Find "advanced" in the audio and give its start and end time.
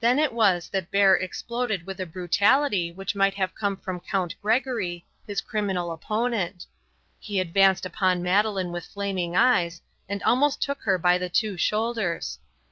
7.38-7.86